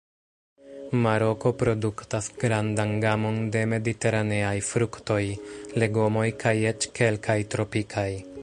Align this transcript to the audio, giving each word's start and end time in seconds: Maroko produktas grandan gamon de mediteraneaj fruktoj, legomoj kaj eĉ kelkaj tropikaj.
Maroko 1.01 1.51
produktas 1.63 2.29
grandan 2.43 2.95
gamon 3.05 3.37
de 3.57 3.63
mediteraneaj 3.75 4.55
fruktoj, 4.71 5.21
legomoj 5.85 6.27
kaj 6.47 6.59
eĉ 6.73 6.93
kelkaj 7.01 7.41
tropikaj. 7.57 8.11